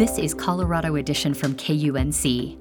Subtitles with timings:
[0.00, 2.56] This is Colorado Edition from KUNC.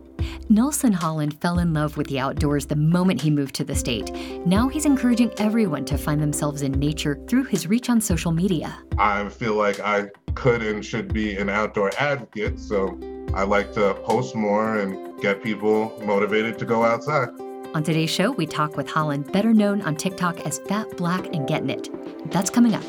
[0.49, 4.11] Nelson Holland fell in love with the outdoors the moment he moved to the state.
[4.45, 8.77] Now he's encouraging everyone to find themselves in nature through his reach on social media.
[8.97, 12.99] I feel like I could and should be an outdoor advocate, so
[13.33, 17.29] I like to post more and get people motivated to go outside.
[17.73, 21.47] On today's show, we talk with Holland, better known on TikTok as Fat Black and
[21.47, 21.87] Getting It.
[22.31, 22.83] That's coming up.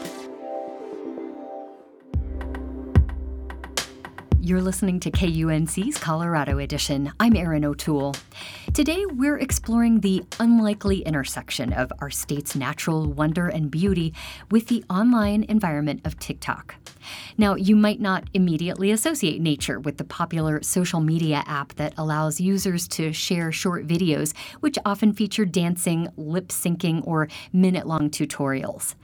[4.50, 7.12] You're listening to KUNC's Colorado Edition.
[7.20, 8.16] I'm Erin O'Toole.
[8.74, 14.12] Today, we're exploring the unlikely intersection of our state's natural wonder and beauty
[14.50, 16.74] with the online environment of TikTok.
[17.38, 22.41] Now, you might not immediately associate nature with the popular social media app that allows
[22.41, 28.94] users to share short videos, which often feature dancing, lip syncing, or minute long tutorials.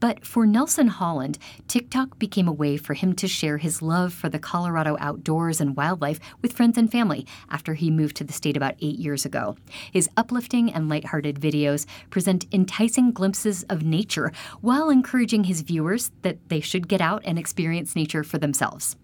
[0.00, 1.38] But for Nelson Holland,
[1.68, 5.76] TikTok became a way for him to share his love for the Colorado outdoors and
[5.76, 9.56] wildlife with friends and family after he moved to the state about eight years ago.
[9.92, 16.48] His uplifting and lighthearted videos present enticing glimpses of nature while encouraging his viewers that
[16.48, 18.96] they should get out and experience nature for themselves.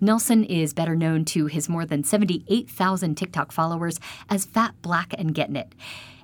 [0.00, 5.34] Nelson is better known to his more than 78,000 TikTok followers as Fat Black and
[5.34, 5.74] Getting It.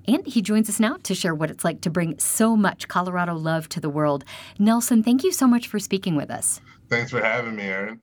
[0.09, 3.35] And he joins us now to share what it's like to bring so much Colorado
[3.35, 4.25] love to the world.
[4.59, 6.61] Nelson, thank you so much for speaking with us.
[6.89, 8.01] Thanks for having me, Erin.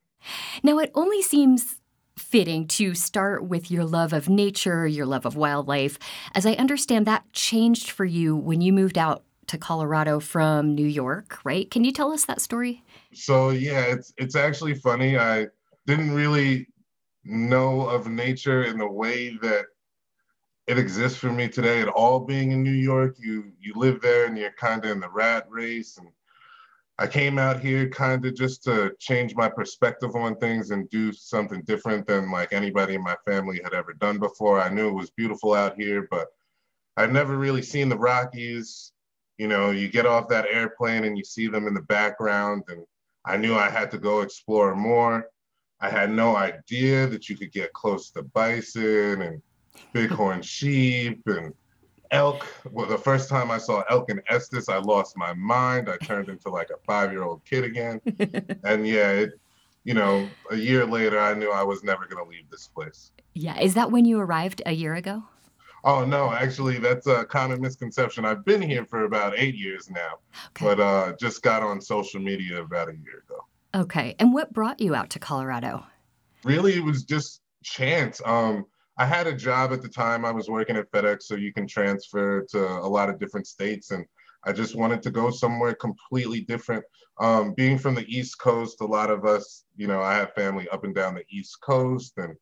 [0.64, 1.76] Now, it only seems
[2.18, 5.98] fitting to start with your love of nature, your love of wildlife.
[6.36, 10.86] As I understand, that changed for you when you moved out to Colorado from New
[10.86, 11.70] York, right?
[11.70, 12.84] Can you tell us that story?
[13.14, 15.18] So yeah, it's it's actually funny.
[15.18, 15.48] I
[15.86, 16.68] didn't really
[17.24, 19.66] know of nature in the way that
[20.68, 23.16] it exists for me today at all being in New York.
[23.20, 26.08] You you live there and you're kind of in the rat race and
[27.00, 31.12] I came out here kind of just to change my perspective on things and do
[31.12, 34.62] something different than like anybody in my family had ever done before.
[34.62, 36.28] I knew it was beautiful out here, but
[36.96, 38.94] I'd never really seen the Rockies
[39.38, 42.64] you know, you get off that airplane and you see them in the background.
[42.68, 42.86] And
[43.26, 45.28] I knew I had to go explore more.
[45.80, 49.42] I had no idea that you could get close to bison and
[49.94, 51.54] bighorn sheep and
[52.14, 52.48] elk.
[52.72, 55.90] Well, the first time I saw elk in Estes, I lost my mind.
[55.90, 58.00] I turned into like a five year old kid again.
[58.64, 59.32] and yeah, it,
[59.84, 63.12] you know, a year later, I knew I was never going to leave this place.
[63.34, 63.60] Yeah.
[63.60, 65.24] Is that when you arrived a year ago?
[65.86, 68.24] Oh no, actually, that's a common misconception.
[68.24, 70.20] I've been here for about eight years now,
[70.56, 70.66] okay.
[70.66, 73.46] but uh, just got on social media about a year ago.
[73.76, 75.86] Okay, and what brought you out to Colorado?
[76.46, 78.22] Really, it was just chance.
[78.24, 78.66] Um,
[78.98, 80.24] I had a job at the time.
[80.24, 83.92] I was working at FedEx, so you can transfer to a lot of different states,
[83.92, 84.06] and
[84.44, 86.84] I just wanted to go somewhere completely different.
[87.20, 90.68] Um, being from the East Coast, a lot of us, you know, I have family
[90.70, 92.36] up and down the East Coast, and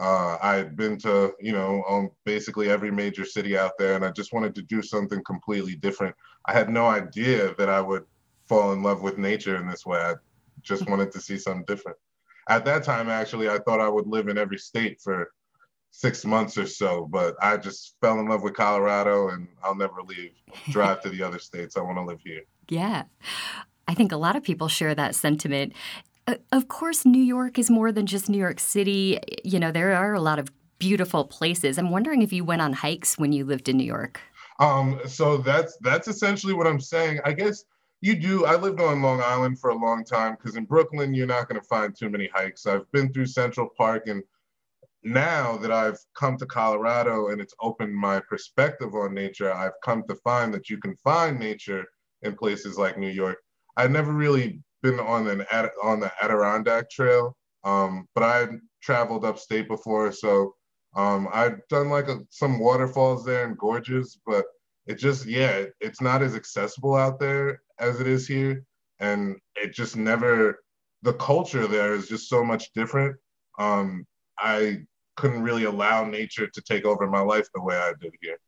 [0.00, 4.04] uh, I had been to, you know, um, basically every major city out there, and
[4.04, 6.14] I just wanted to do something completely different.
[6.46, 8.04] I had no idea that I would
[8.48, 9.98] fall in love with nature in this way.
[9.98, 10.14] I
[10.62, 11.98] just wanted to see something different.
[12.48, 15.30] At that time, actually, I thought I would live in every state for
[15.96, 20.02] six months or so, but I just fell in love with Colorado, and I'll never
[20.02, 20.32] leave.
[20.70, 21.76] Drive to the other states.
[21.76, 22.42] I want to live here.
[22.68, 23.04] Yeah.
[23.86, 25.72] I think a lot of people share that sentiment.
[26.50, 29.20] Of course, New York is more than just New York City.
[29.44, 31.78] You know, there are a lot of beautiful places.
[31.78, 34.20] I'm wondering if you went on hikes when you lived in New York.
[34.58, 37.20] Um, so that's that's essentially what I'm saying.
[37.24, 37.64] I guess
[38.00, 38.46] you do.
[38.46, 41.60] I lived on Long Island for a long time because in Brooklyn you're not going
[41.60, 42.66] to find too many hikes.
[42.66, 44.22] I've been through Central Park, and
[45.04, 50.02] now that I've come to Colorado and it's opened my perspective on nature, I've come
[50.08, 51.84] to find that you can find nature
[52.22, 53.38] in places like New York.
[53.76, 55.44] I've never really been on an
[55.82, 60.54] on the Adirondack Trail, um, but I've traveled upstate before, so
[60.96, 64.44] um, I've done like a, some waterfalls there and gorges, but
[64.86, 68.64] it just yeah, it's not as accessible out there as it is here,
[69.00, 70.60] and it just never.
[71.02, 73.14] The culture there is just so much different.
[73.58, 74.06] Um,
[74.38, 74.78] I
[75.16, 78.38] couldn't really allow nature to take over my life the way I did here.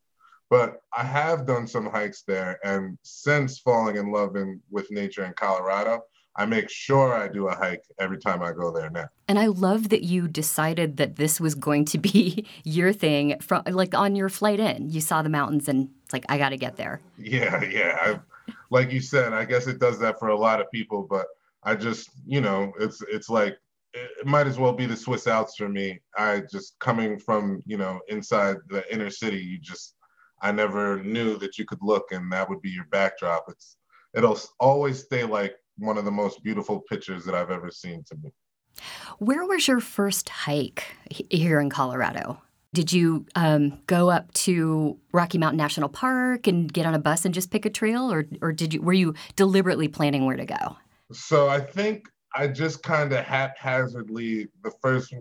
[0.48, 5.24] But I have done some hikes there, and since falling in love in, with nature
[5.24, 6.02] in Colorado,
[6.36, 9.08] I make sure I do a hike every time I go there now.
[9.26, 13.62] And I love that you decided that this was going to be your thing from
[13.66, 14.90] like on your flight in.
[14.90, 17.00] You saw the mountains and it's like I got to get there.
[17.18, 17.96] Yeah, yeah.
[18.00, 21.26] I, like you said, I guess it does that for a lot of people, but
[21.62, 23.58] I just, you know, it's it's like
[23.96, 26.00] it might as well be the Swiss Alps for me.
[26.16, 29.94] I just coming from, you know, inside the inner city, you just
[30.42, 33.46] I never knew that you could look and that would be your backdrop.
[33.48, 33.76] It's
[34.14, 38.16] it'll always stay like one of the most beautiful pictures that I've ever seen to
[38.22, 38.30] me.
[39.18, 40.84] Where was your first hike
[41.30, 42.40] here in Colorado?
[42.74, 47.24] Did you um, go up to Rocky Mountain National Park and get on a bus
[47.24, 50.44] and just pick a trail, or or did you were you deliberately planning where to
[50.44, 50.76] go?
[51.12, 55.14] So I think I just kind of haphazardly the first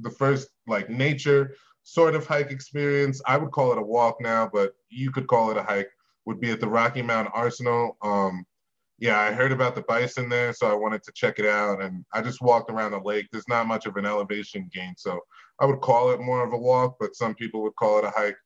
[0.00, 3.20] the first like nature sort of hike experience.
[3.26, 5.90] I would call it a walk now, but you could call it a hike.
[6.24, 7.96] Would be at the Rocky Mountain Arsenal.
[8.00, 8.46] Um,
[8.98, 11.82] yeah, I heard about the bison there, so I wanted to check it out.
[11.82, 13.26] And I just walked around the lake.
[13.32, 15.20] There's not much of an elevation gain, so
[15.60, 18.10] I would call it more of a walk, but some people would call it a
[18.10, 18.36] hike.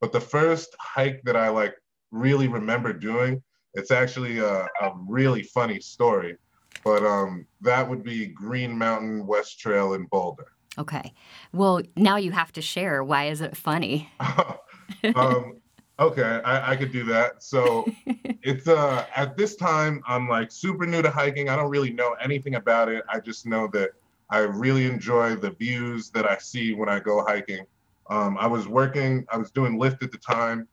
[0.00, 1.76] But the first hike that I like
[2.10, 3.40] really remember doing,
[3.74, 6.36] it's actually a, a really funny story.
[6.84, 10.46] But um, that would be Green Mountain West Trail in Boulder.
[10.78, 11.12] Okay.
[11.52, 13.04] Well, now you have to share.
[13.04, 14.10] Why is it funny?
[15.14, 15.60] um,
[15.98, 17.42] okay, I, I, could do that.
[17.42, 21.48] So it's uh at this time I'm like super new to hiking.
[21.48, 23.04] I don't really know anything about it.
[23.08, 23.90] I just know that
[24.30, 27.66] I really enjoy the views that I see when I go hiking.
[28.08, 30.66] Um, I was working, I was doing Lyft at the time,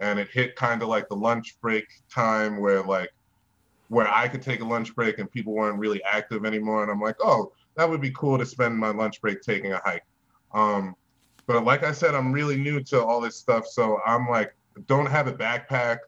[0.00, 3.10] and it hit kind of like the lunch break time where like
[3.94, 6.82] where I could take a lunch break and people weren't really active anymore.
[6.82, 9.80] And I'm like, oh, that would be cool to spend my lunch break taking a
[9.84, 10.04] hike.
[10.52, 10.96] Um,
[11.46, 14.54] but like I said, I'm really new to all this stuff, so I'm like,
[14.86, 15.98] don't have a backpack,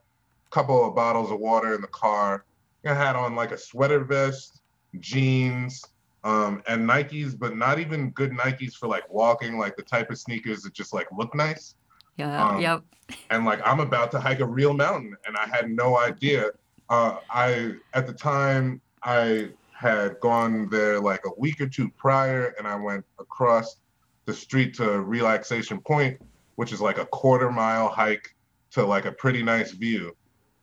[0.49, 2.45] couple of bottles of water in the car.
[2.85, 4.61] I had on like a sweater vest,
[4.99, 5.83] jeans,
[6.23, 10.17] um, and Nikes, but not even good Nikes for like walking, like the type of
[10.17, 11.75] sneakers that just like look nice.
[12.17, 12.45] Yeah.
[12.45, 12.83] Um, yep.
[13.29, 16.49] And like I'm about to hike a real mountain, and I had no idea.
[16.89, 22.55] Uh, I at the time I had gone there like a week or two prior,
[22.57, 23.77] and I went across
[24.25, 26.19] the street to Realization Point,
[26.55, 28.35] which is like a quarter mile hike
[28.71, 30.15] to like a pretty nice view.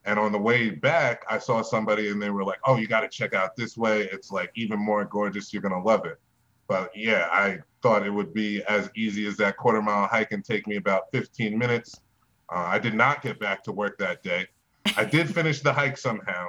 [0.05, 3.01] And on the way back, I saw somebody and they were like, oh, you got
[3.01, 4.03] to check out this way.
[4.13, 5.53] It's like even more gorgeous.
[5.53, 6.19] You're to love it.
[6.67, 10.45] But yeah, I thought it would be as easy as that quarter mile hike and
[10.45, 12.01] take me about 15 minutes.
[12.51, 14.47] Uh, I did not get back to work that day.
[14.97, 16.49] I did finish the hike somehow.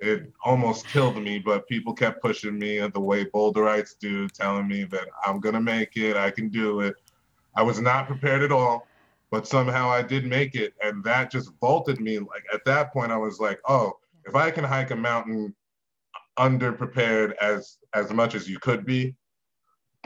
[0.00, 4.84] It almost killed me, but people kept pushing me the way Boulderites do, telling me
[4.84, 6.94] that I'm going to make it, I can do it.
[7.54, 8.86] I was not prepared at all
[9.32, 12.18] but somehow I did make it, and that just vaulted me.
[12.18, 13.94] Like at that point, I was like, oh,
[14.26, 15.54] if I can hike a mountain
[16.38, 19.16] underprepared as as much as you could be,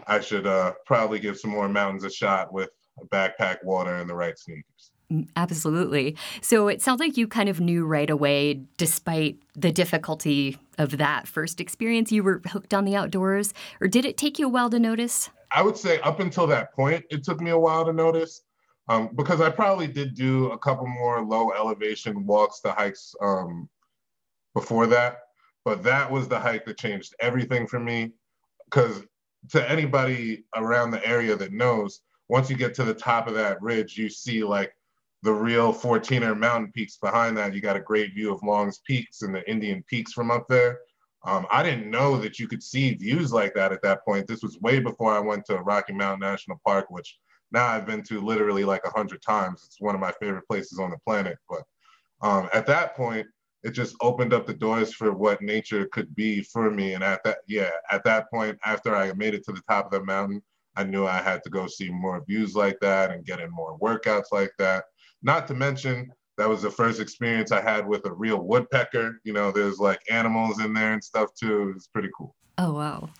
[0.06, 2.70] I should uh, probably give some more mountains a shot with
[3.02, 4.92] a backpack, water, and the right sneakers.
[5.36, 6.16] Absolutely.
[6.40, 11.28] So it sounds like you kind of knew right away, despite the difficulty of that
[11.28, 13.54] first experience, you were hooked on the outdoors.
[13.80, 15.30] Or did it take you a while to notice?
[15.52, 18.42] I would say up until that point, it took me a while to notice
[18.88, 23.68] um, because I probably did do a couple more low elevation walks to hikes um,
[24.54, 25.18] before that,
[25.64, 28.12] but that was the hike that changed everything for me.
[28.64, 29.02] Because
[29.50, 33.62] to anybody around the area that knows, once you get to the top of that
[33.62, 34.72] ridge, you see like
[35.26, 37.52] the real 14er mountain peaks behind that.
[37.52, 40.78] You got a great view of Long's Peaks and the Indian Peaks from up there.
[41.24, 44.28] Um, I didn't know that you could see views like that at that point.
[44.28, 47.18] This was way before I went to Rocky Mountain National Park, which
[47.50, 49.64] now I've been to literally like a hundred times.
[49.66, 51.38] It's one of my favorite places on the planet.
[51.50, 51.62] But
[52.22, 53.26] um, at that point,
[53.64, 56.94] it just opened up the doors for what nature could be for me.
[56.94, 59.90] And at that, yeah, at that point, after I made it to the top of
[59.90, 60.40] the mountain,
[60.76, 63.76] I knew I had to go see more views like that and get in more
[63.80, 64.84] workouts like that.
[65.22, 69.20] Not to mention, that was the first experience I had with a real woodpecker.
[69.24, 71.72] You know, there's like animals in there and stuff too.
[71.74, 72.34] It's pretty cool.
[72.58, 73.10] Oh, wow.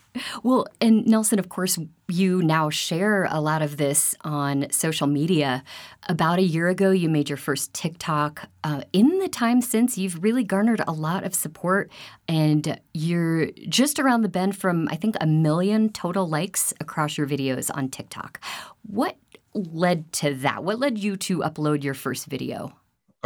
[0.42, 5.62] Well, and Nelson, of course, you now share a lot of this on social media.
[6.08, 8.48] About a year ago, you made your first TikTok.
[8.64, 11.90] Uh, in the time since, you've really garnered a lot of support,
[12.26, 17.26] and you're just around the bend from, I think, a million total likes across your
[17.26, 18.40] videos on TikTok.
[18.86, 19.16] What
[19.56, 20.62] led to that?
[20.62, 22.76] What led you to upload your first video?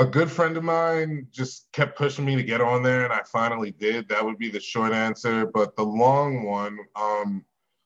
[0.00, 3.20] a good friend of mine just kept pushing me to get on there and i
[3.30, 7.44] finally did that would be the short answer but the long one um,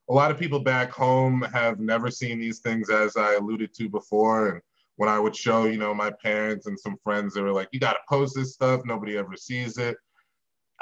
[0.09, 3.89] a lot of people back home have never seen these things as i alluded to
[3.89, 4.61] before and
[4.97, 7.81] when i would show you know my parents and some friends they were like you
[7.81, 9.97] got to post this stuff nobody ever sees it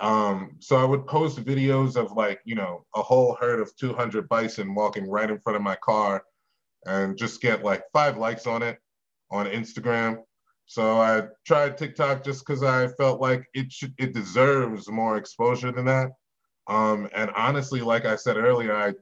[0.00, 4.28] um, so i would post videos of like you know a whole herd of 200
[4.28, 6.24] bison walking right in front of my car
[6.86, 8.78] and just get like five likes on it
[9.30, 10.18] on instagram
[10.66, 15.70] so I tried TikTok just because I felt like it should it deserves more exposure
[15.70, 16.12] than that.
[16.66, 18.94] Um, and honestly, like I said earlier, I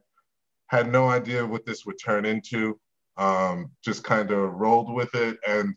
[0.67, 2.77] had no idea what this would turn into.
[3.17, 5.77] Um, just kind of rolled with it, and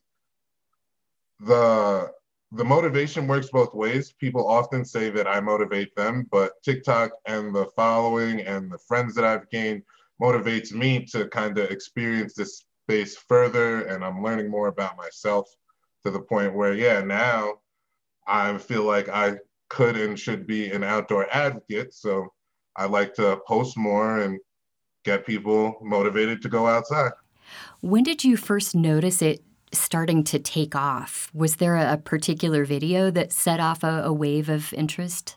[1.40, 2.10] the
[2.54, 4.14] the motivation works both ways.
[4.14, 9.14] People often say that I motivate them, but TikTok and the following and the friends
[9.14, 9.84] that I've gained
[10.22, 13.86] motivates me to kind of experience this space further.
[13.88, 15.50] And I'm learning more about myself
[16.04, 17.56] to the point where, yeah, now
[18.28, 19.38] I feel like I
[19.70, 21.94] could and should be an outdoor advocate.
[21.94, 22.32] So
[22.76, 24.40] I like to post more and
[25.04, 27.12] get people motivated to go outside.
[27.82, 31.30] When did you first notice it starting to take off?
[31.34, 35.36] Was there a particular video that set off a, a wave of interest?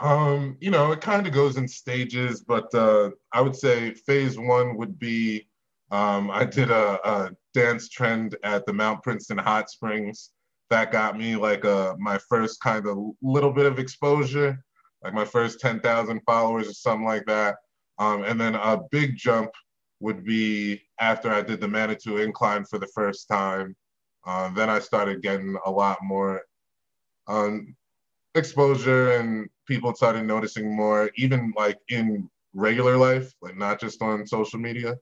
[0.00, 4.38] Um, you know, it kind of goes in stages, but uh, I would say phase
[4.38, 5.46] one would be
[5.90, 10.30] um, I did a, a, dance trend at the Mount Princeton Hot Springs.
[10.70, 14.62] That got me like uh, my first kind of little bit of exposure,
[15.02, 17.56] like my first 10,000 followers or something like that.
[17.98, 19.50] Um, and then a big jump
[19.98, 23.74] would be after I did the Manitou Incline for the first time.
[24.24, 26.42] Uh, then I started getting a lot more
[27.26, 27.74] um,
[28.34, 34.26] exposure and people started noticing more, even like in regular life, like not just on
[34.26, 34.96] social media.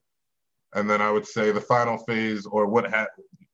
[0.74, 3.06] And then I would say the final phase, or what ha-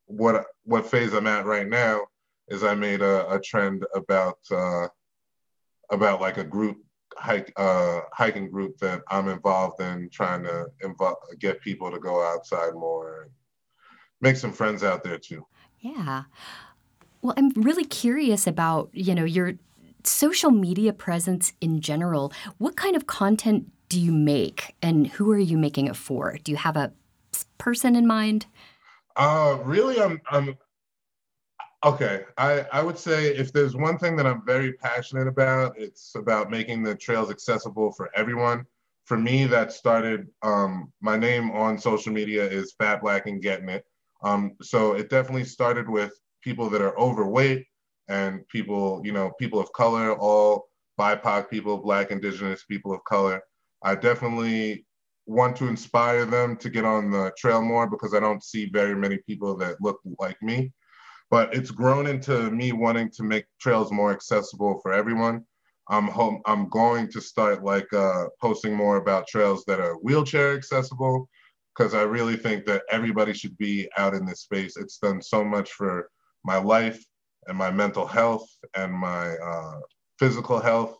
[0.06, 2.00] what what phase I'm at right now,
[2.48, 4.88] is I made a, a trend about uh,
[5.90, 6.78] about like a group
[7.16, 12.22] hike uh, hiking group that I'm involved in, trying to invo- get people to go
[12.22, 13.30] outside more and
[14.20, 15.46] make some friends out there too.
[15.80, 16.24] Yeah.
[17.24, 19.54] Well, I'm really curious about you know your
[20.04, 22.34] social media presence in general.
[22.58, 26.36] What kind of content do you make, and who are you making it for?
[26.44, 26.92] Do you have a
[27.56, 28.44] person in mind?
[29.16, 30.58] Uh, really, I'm I'm
[31.82, 36.14] Okay, I, I would say if there's one thing that I'm very passionate about, it's
[36.16, 38.64] about making the trails accessible for everyone.
[39.06, 43.68] For me, that started, um, my name on social media is Fat Black and Getting
[43.68, 43.84] It.
[44.22, 46.12] Um, so it definitely started with
[46.44, 47.64] people that are overweight
[48.08, 50.66] and people, you know, people of color, all
[51.00, 53.42] BIPOC people, Black, Indigenous people of color.
[53.82, 54.86] I definitely
[55.26, 58.94] want to inspire them to get on the trail more because I don't see very
[58.94, 60.72] many people that look like me
[61.30, 65.44] but it's grown into me wanting to make trails more accessible for everyone.
[65.88, 70.54] I'm home, I'm going to start like uh, posting more about trails that are wheelchair
[70.54, 71.28] accessible
[71.76, 74.76] because I really think that everybody should be out in this space.
[74.76, 76.08] It's done so much for
[76.44, 77.02] my life
[77.46, 79.80] and my mental health and my uh,
[80.18, 80.96] physical health.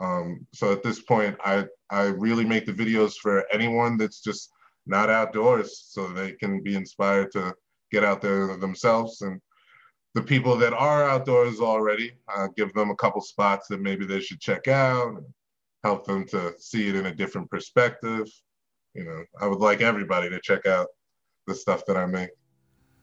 [0.00, 4.50] Um, so at this point, I I really make the videos for anyone that's just
[4.86, 7.54] not outdoors, so they can be inspired to
[7.92, 9.40] get out there themselves and
[10.14, 14.20] the people that are outdoors already, uh, give them a couple spots that maybe they
[14.20, 15.22] should check out
[15.86, 18.26] help them to see it in a different perspective.
[18.94, 20.88] You know, I would like everybody to check out
[21.46, 22.30] the stuff that I make.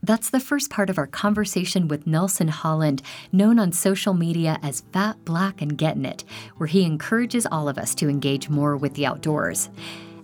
[0.03, 4.83] That's the first part of our conversation with Nelson Holland, known on social media as
[4.91, 6.25] Fat Black and Gettin' It,
[6.57, 9.69] where he encourages all of us to engage more with the outdoors.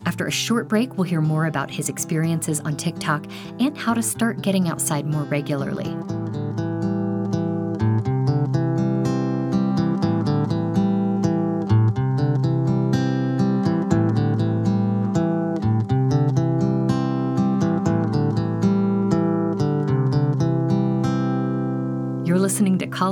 [0.06, 3.26] After a short break, we'll hear more about his experiences on TikTok
[3.62, 5.96] and how to start getting outside more regularly.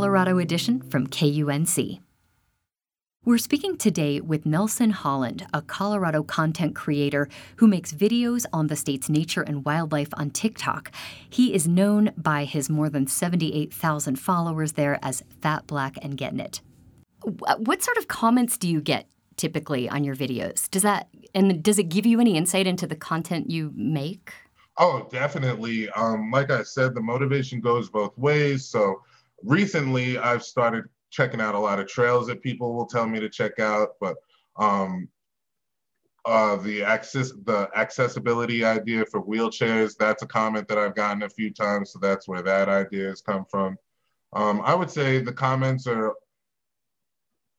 [0.07, 1.99] Colorado Edition from KUNC.
[3.25, 8.77] We're speaking today with Nelson Holland, a Colorado content creator who makes videos on the
[8.77, 10.93] state's nature and wildlife on TikTok.
[11.29, 16.39] He is known by his more than 78,000 followers there as Fat Black and Getting
[16.39, 16.61] It.
[17.25, 20.69] What sort of comments do you get typically on your videos?
[20.69, 24.31] Does that and does it give you any insight into the content you make?
[24.77, 25.89] Oh, definitely.
[25.89, 28.63] Um, like I said, the motivation goes both ways.
[28.63, 29.01] So
[29.43, 33.29] recently I've started checking out a lot of trails that people will tell me to
[33.29, 34.17] check out, but
[34.57, 35.07] um,
[36.25, 41.29] uh, the access the accessibility idea for wheelchairs that's a comment that I've gotten a
[41.29, 43.77] few times, so that's where that idea has come from.
[44.33, 46.13] Um, I would say the comments are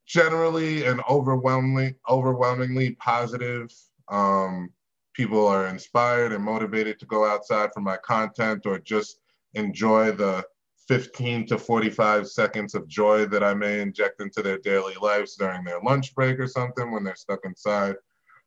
[0.07, 3.73] generally and overwhelmingly overwhelmingly positive.
[4.09, 4.71] Um,
[5.15, 9.19] people are inspired and motivated to go outside for my content or just
[9.55, 10.45] enjoy the
[10.89, 15.63] 15 to 45 seconds of joy that I may inject into their daily lives during
[15.63, 17.97] their lunch break or something when they're stuck inside.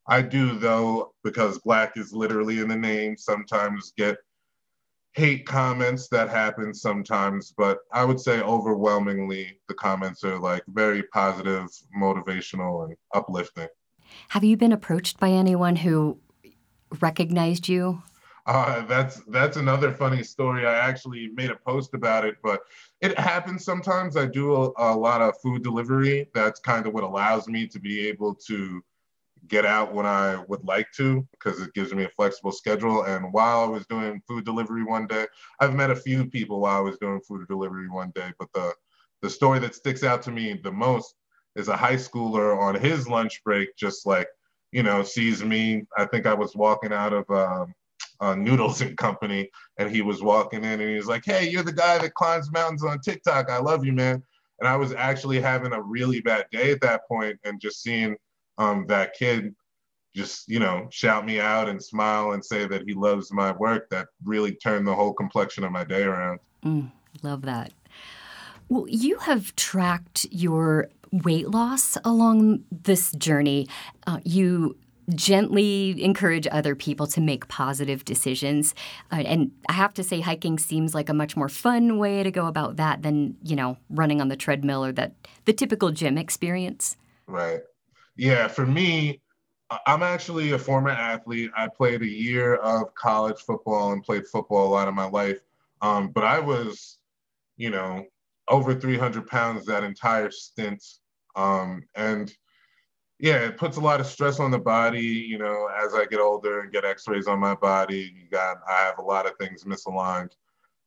[0.07, 4.17] I do, though, because black is literally in the name, sometimes get
[5.13, 11.03] hate comments that happen sometimes, but I would say overwhelmingly the comments are like very
[11.03, 11.67] positive,
[11.97, 13.67] motivational, and uplifting.
[14.29, 16.17] Have you been approached by anyone who
[16.99, 18.01] recognized you?
[18.45, 20.65] Uh, that's that's another funny story.
[20.65, 22.61] I actually made a post about it, but
[22.99, 24.17] it happens sometimes.
[24.17, 26.27] I do a, a lot of food delivery.
[26.33, 28.83] That's kind of what allows me to be able to
[29.47, 33.03] get out when I would like to because it gives me a flexible schedule.
[33.03, 35.27] And while I was doing food delivery one day,
[35.59, 38.31] I've met a few people while I was doing food delivery one day.
[38.39, 38.73] But the
[39.21, 41.15] the story that sticks out to me the most
[41.55, 44.27] is a high schooler on his lunch break, just like
[44.71, 45.83] you know, sees me.
[45.97, 47.73] I think I was walking out of um,
[48.21, 51.63] uh, Noodles and Company, and he was walking in, and he was like, "Hey, you're
[51.63, 53.49] the guy that climbs mountains on TikTok.
[53.49, 54.23] I love you, man."
[54.59, 58.15] And I was actually having a really bad day at that point, and just seeing
[58.57, 59.55] um, that kid
[60.15, 63.89] just you know shout me out and smile and say that he loves my work
[63.89, 66.91] that really turned the whole complexion of my day around mm,
[67.23, 67.71] love that
[68.69, 73.67] well you have tracked your weight loss along this journey
[74.07, 74.75] uh, you
[75.15, 78.73] gently encourage other people to make positive decisions.
[79.11, 82.31] Uh, and I have to say, hiking seems like a much more fun way to
[82.31, 85.13] go about that than, you know, running on the treadmill or that
[85.45, 86.97] the typical gym experience.
[87.27, 87.61] Right.
[88.15, 88.47] Yeah.
[88.47, 89.21] For me,
[89.85, 91.51] I'm actually a former athlete.
[91.55, 95.39] I played a year of college football and played football a lot of my life.
[95.81, 96.97] Um, but I was,
[97.57, 98.05] you know,
[98.47, 100.83] over 300 pounds that entire stint.
[101.35, 102.33] Um, and
[103.21, 104.99] yeah, it puts a lot of stress on the body.
[104.99, 108.79] You know, as I get older and get X-rays on my body, you got I
[108.81, 110.31] have a lot of things misaligned.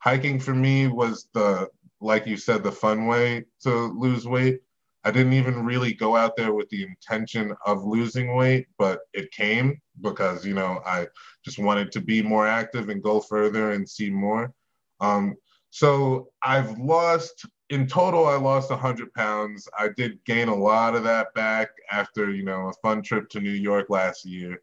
[0.00, 4.60] Hiking for me was the like you said the fun way to lose weight.
[5.04, 9.30] I didn't even really go out there with the intention of losing weight, but it
[9.30, 11.06] came because you know I
[11.44, 14.52] just wanted to be more active and go further and see more.
[15.00, 15.36] Um,
[15.70, 19.68] so I've lost in total, I lost 100 pounds.
[19.78, 23.40] I did gain a lot of that back after, you know, a fun trip to
[23.40, 24.60] New York last year.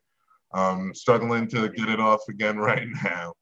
[0.53, 3.33] Um, struggling to get it off again right now.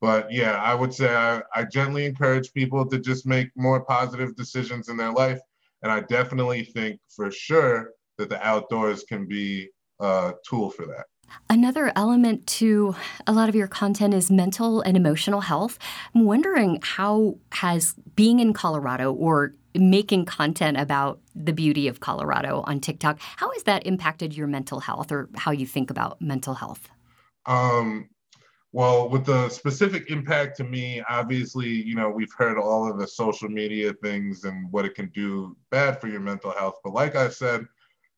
[0.00, 4.36] But yeah, I would say I, I gently encourage people to just make more positive
[4.36, 5.40] decisions in their life.
[5.82, 9.70] And I definitely think for sure that the outdoors can be
[10.00, 11.06] a tool for that.
[11.48, 12.94] Another element to
[13.26, 15.78] a lot of your content is mental and emotional health.
[16.14, 22.62] I'm wondering how has being in Colorado or making content about the beauty of Colorado
[22.66, 26.54] on TikTok, how has that impacted your mental health or how you think about mental
[26.54, 26.88] health?
[27.46, 28.08] Um,
[28.72, 33.06] well, with the specific impact to me, obviously, you know, we've heard all of the
[33.06, 36.76] social media things and what it can do bad for your mental health.
[36.82, 37.66] But like I said,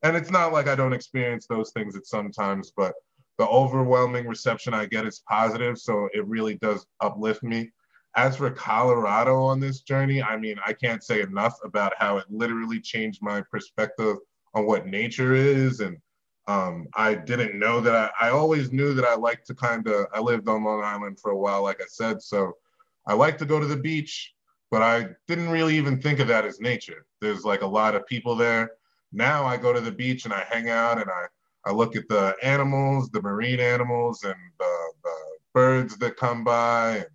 [0.02, 2.94] and it's not like I don't experience those things at sometimes, but
[3.38, 5.78] the overwhelming reception I get is positive.
[5.78, 7.70] So it really does uplift me.
[8.16, 12.26] As for Colorado on this journey, I mean, I can't say enough about how it
[12.28, 14.16] literally changed my perspective
[14.54, 15.80] on what nature is.
[15.80, 15.98] And
[16.48, 20.06] um, I didn't know that I, I always knew that I like to kind of,
[20.12, 22.22] I lived on Long Island for a while, like I said.
[22.22, 22.54] So
[23.06, 24.34] I like to go to the beach,
[24.70, 27.06] but I didn't really even think of that as nature.
[27.20, 28.72] There's like a lot of people there
[29.12, 32.08] now I go to the beach and I hang out and I, I look at
[32.08, 35.14] the animals, the marine animals and the, the
[35.54, 37.06] birds that come by and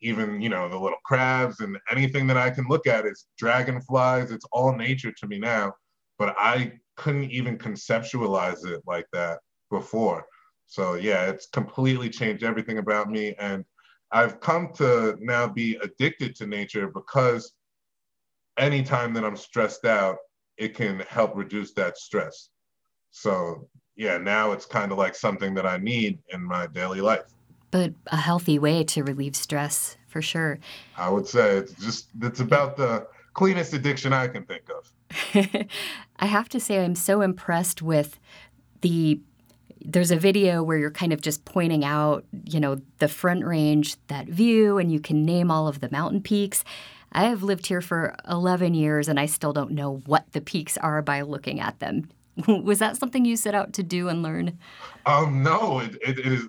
[0.00, 4.30] even, you know, the little crabs and anything that I can look at is dragonflies.
[4.30, 5.74] It's all nature to me now,
[6.18, 10.26] but I couldn't even conceptualize it like that before.
[10.66, 13.34] So yeah, it's completely changed everything about me.
[13.38, 13.64] And
[14.10, 17.52] I've come to now be addicted to nature because
[18.58, 20.16] anytime that I'm stressed out,
[20.56, 22.50] it can help reduce that stress.
[23.10, 27.24] So yeah, now it's kind of like something that I need in my daily life.
[27.70, 30.58] But a healthy way to relieve stress for sure.
[30.96, 34.92] I would say it's just it's about the cleanest addiction I can think of.
[36.18, 38.18] I have to say I'm so impressed with
[38.80, 39.20] the
[39.84, 43.96] there's a video where you're kind of just pointing out, you know, the front range,
[44.08, 46.64] that view, and you can name all of the mountain peaks.
[47.16, 50.76] I have lived here for 11 years and I still don't know what the peaks
[50.76, 52.10] are by looking at them.
[52.46, 54.58] Was that something you set out to do and learn?
[55.06, 56.48] Um, no, it, it, it is.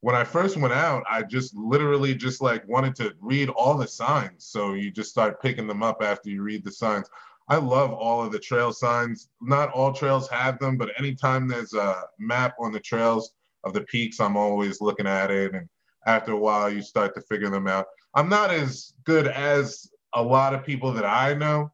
[0.00, 3.86] When I first went out, I just literally just like wanted to read all the
[3.86, 4.46] signs.
[4.46, 7.06] So you just start picking them up after you read the signs.
[7.48, 9.28] I love all of the trail signs.
[9.42, 13.82] Not all trails have them, but anytime there's a map on the trails of the
[13.82, 15.54] peaks, I'm always looking at it.
[15.54, 15.68] And
[16.06, 17.86] after a while, you start to figure them out.
[18.14, 21.72] I'm not as good as a lot of people that I know,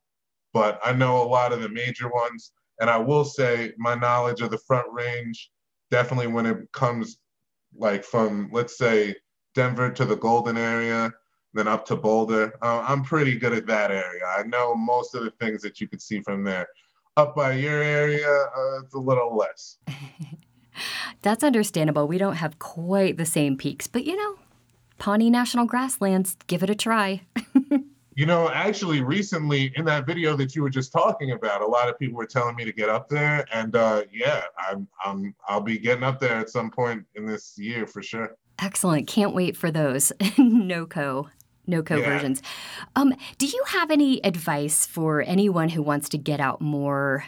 [0.52, 2.52] but I know a lot of the major ones.
[2.80, 5.50] And I will say my knowledge of the front range,
[5.90, 7.18] definitely when it comes
[7.76, 9.16] like from, let's say,
[9.54, 11.12] Denver to the Golden area,
[11.54, 14.22] then up to Boulder, uh, I'm pretty good at that area.
[14.26, 16.68] I know most of the things that you could see from there.
[17.16, 19.78] Up by your area, uh, it's a little less.
[21.22, 22.06] That's understandable.
[22.06, 24.38] We don't have quite the same peaks, but you know,
[24.98, 27.22] Pawnee National Grasslands, give it a try.
[28.14, 31.88] you know, actually, recently in that video that you were just talking about, a lot
[31.88, 35.60] of people were telling me to get up there, and uh, yeah, I'm, I'm, I'll
[35.60, 38.36] be getting up there at some point in this year for sure.
[38.58, 39.06] Excellent.
[39.06, 40.12] Can't wait for those.
[40.20, 41.28] NOCO.
[41.68, 42.04] NOCO yeah.
[42.04, 42.42] versions.
[42.96, 47.24] Um, do you have any advice for anyone who wants to get out more,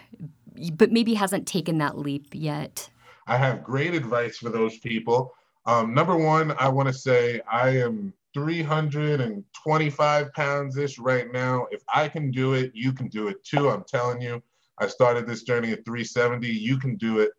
[0.72, 2.90] but maybe hasn't taken that leap yet?
[3.26, 5.34] I have great advice for those people.
[5.66, 11.66] Um, number one, I want to say I am 325 pounds ish right now.
[11.70, 13.68] If I can do it, you can do it too.
[13.68, 14.42] I'm telling you,
[14.78, 16.48] I started this journey at 370.
[16.48, 17.32] You can do it.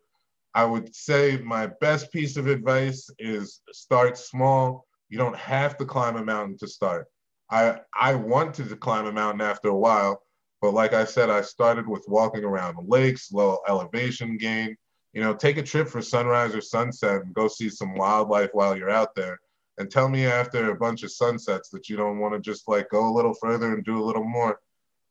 [0.54, 4.86] I would say my best piece of advice is start small.
[5.08, 7.06] You don't have to climb a mountain to start.
[7.50, 10.22] I I wanted to climb a mountain after a while,
[10.60, 14.76] but like I said, I started with walking around the lakes, low elevation gain.
[15.12, 18.76] You know, take a trip for sunrise or sunset and go see some wildlife while
[18.76, 19.38] you're out there.
[19.78, 22.88] And tell me after a bunch of sunsets that you don't want to just like
[22.90, 24.60] go a little further and do a little more.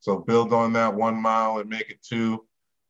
[0.00, 2.44] So build on that one mile and make it two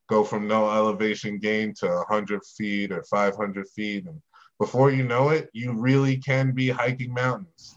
[0.09, 4.05] go from no elevation gain to 100 feet or 500 feet.
[4.07, 4.21] And
[4.59, 7.75] before you know it, you really can be hiking mountains.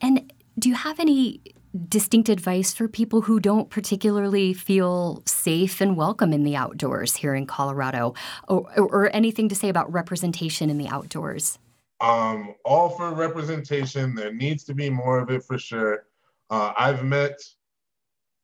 [0.00, 1.40] And do you have any
[1.88, 7.34] distinct advice for people who don't particularly feel safe and welcome in the outdoors here
[7.34, 8.14] in Colorado,
[8.48, 11.58] or, or anything to say about representation in the outdoors?
[12.00, 14.14] Um, all for representation.
[14.14, 16.04] There needs to be more of it for sure.
[16.50, 17.40] Uh, I've met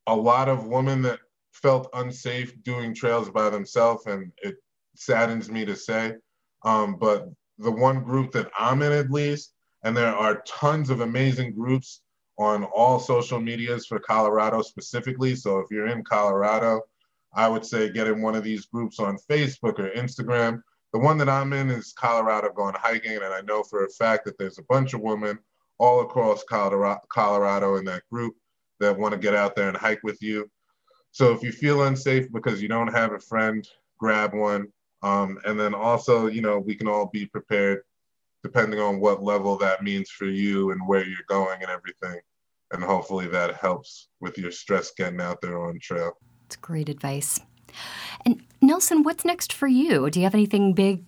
[0.06, 1.18] a lot of women that
[1.52, 4.56] felt unsafe doing trails by themselves, and it
[4.94, 6.14] saddens me to say.
[6.64, 9.52] Um, but the one group that I'm in, at least,
[9.84, 12.02] and there are tons of amazing groups
[12.38, 15.34] on all social medias for Colorado specifically.
[15.34, 16.82] So if you're in Colorado,
[17.34, 20.62] I would say get in one of these groups on Facebook or Instagram.
[20.92, 24.24] The one that I'm in is Colorado Going Hiking, and I know for a fact
[24.24, 25.38] that there's a bunch of women
[25.78, 28.34] all across Colorado, Colorado in that group
[28.80, 30.50] that want to get out there and hike with you.
[31.10, 33.66] So if you feel unsafe because you don't have a friend,
[33.98, 34.68] grab one.
[35.02, 37.82] Um, and then also, you know, we can all be prepared
[38.48, 42.18] depending on what level that means for you and where you're going and everything.
[42.70, 46.12] And hopefully that helps with your stress getting out there on trail.
[46.46, 47.40] It's great advice.
[48.24, 50.08] And Nelson, what's next for you?
[50.08, 51.04] Do you have anything big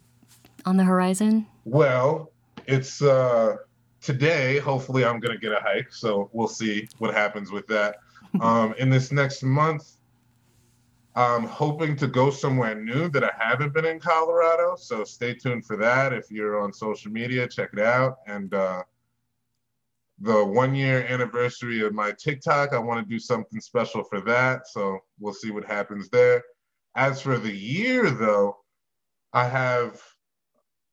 [0.66, 1.46] on the horizon?
[1.64, 2.31] Well,
[2.66, 3.57] it's uh,
[4.03, 4.59] today.
[4.59, 5.94] Hopefully, I'm going to get a hike.
[5.94, 7.96] So we'll see what happens with that.
[8.40, 9.96] Um, in this next month,
[11.16, 14.77] I'm hoping to go somewhere new that I haven't been in Colorado.
[14.77, 16.12] So stay tuned for that.
[16.12, 18.18] If you're on social media, check it out.
[18.29, 18.85] And uh,
[20.20, 24.68] the one year anniversary of my TikTok, I want to do something special for that.
[24.68, 26.44] So we'll see what happens there.
[26.94, 28.59] As for the year, though,
[29.33, 30.01] I have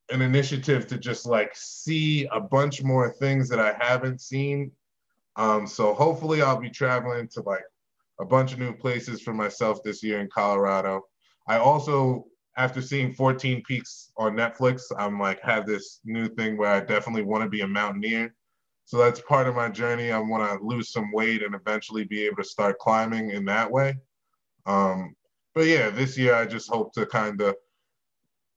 [0.10, 4.71] an initiative to just like see a bunch more things that I haven't seen.
[5.36, 7.63] Um, so hopefully, I'll be traveling to like
[8.19, 11.01] a bunch of new places for myself this year in Colorado.
[11.47, 12.25] I also,
[12.58, 17.23] after seeing 14 Peaks on Netflix, I'm like, have this new thing where I definitely
[17.23, 18.34] want to be a mountaineer.
[18.86, 20.12] So that's part of my journey.
[20.12, 23.69] I want to lose some weight and eventually be able to start climbing in that
[23.69, 23.95] way.
[24.65, 25.15] Um,
[25.53, 27.56] but yeah, this year I just hope to kind of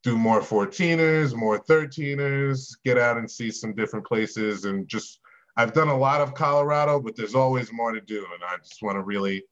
[0.03, 5.19] do more 14ers, more 13ers, get out and see some different places and just
[5.61, 8.83] I've done a lot of Colorado, but there's always more to do, and I just
[8.83, 9.44] want to really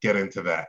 [0.00, 0.68] get into that.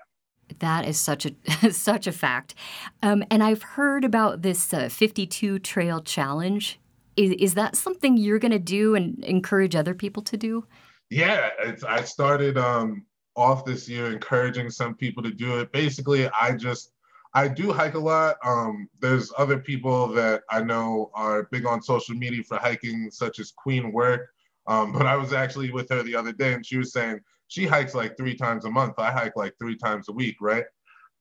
[0.57, 2.55] That is such a such a fact,
[3.03, 6.79] um, and I've heard about this uh, 52 Trail Challenge.
[7.15, 10.65] Is, is that something you're going to do and encourage other people to do?
[11.11, 11.49] Yeah,
[11.87, 15.71] I started um, off this year encouraging some people to do it.
[15.71, 16.93] Basically, I just
[17.35, 18.37] I do hike a lot.
[18.43, 23.37] Um, there's other people that I know are big on social media for hiking, such
[23.37, 24.29] as Queen Work.
[24.69, 27.65] Um, but I was actually with her the other day, and she was saying she
[27.65, 28.93] hikes like three times a month.
[28.99, 30.63] I hike like three times a week, right?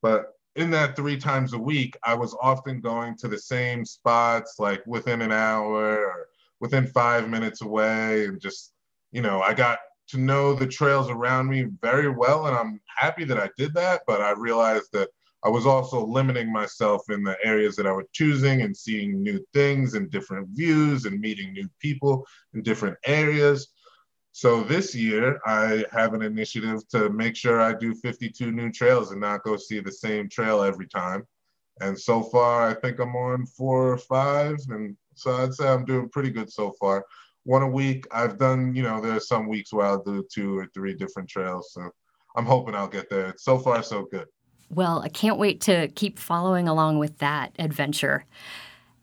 [0.03, 4.57] But in that three times a week, I was often going to the same spots,
[4.59, 6.29] like within an hour or
[6.61, 8.27] within five minutes away.
[8.27, 8.73] And just,
[9.13, 12.49] you know, I got to know the trails around me very well.
[12.49, 14.03] And I'm happy that I did that.
[14.07, 15.09] But I realized that
[15.45, 19.45] I was also limiting myself in the areas that I was choosing and seeing new
[19.55, 23.69] things and different views and meeting new people in different areas.
[24.33, 29.13] So this year, I have an initiative to make sure I do 52 new trails
[29.13, 31.27] and not go see the same trail every time.
[31.81, 34.57] And so far, I think I'm on four or five.
[34.71, 37.05] And so I'd say I'm doing pretty good so far.
[37.45, 38.07] One a week.
[38.11, 41.29] I've done, you know, there are some weeks where I'll do two or three different
[41.29, 41.73] trails.
[41.73, 41.91] So
[42.37, 43.35] I'm hoping I'll get there.
[43.39, 44.27] So far, so good.
[44.71, 48.25] Well, I can't wait to keep following along with that adventure.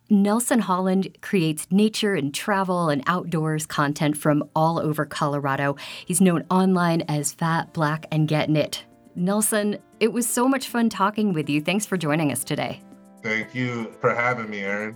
[0.10, 5.76] Nelson Holland creates nature and travel and outdoors content from all over Colorado.
[6.06, 8.84] He's known online as Fat, Black, and Getting It.
[9.16, 11.60] Nelson, it was so much fun talking with you.
[11.60, 12.82] Thanks for joining us today.
[13.24, 14.96] Thank you for having me, Erin.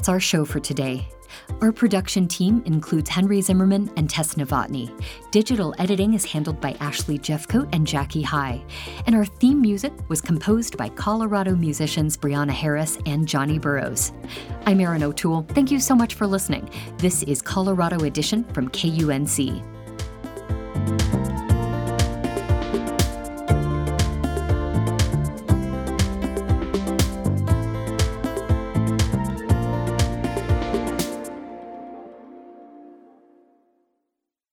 [0.00, 1.06] That's our show for today.
[1.60, 4.90] Our production team includes Henry Zimmerman and Tess Novotny.
[5.30, 8.64] Digital editing is handled by Ashley Jeffcoat and Jackie High.
[9.04, 14.12] And our theme music was composed by Colorado musicians Brianna Harris and Johnny Burrows.
[14.64, 15.44] I'm Erin O'Toole.
[15.50, 16.70] Thank you so much for listening.
[16.96, 19.79] This is Colorado Edition from KUNC.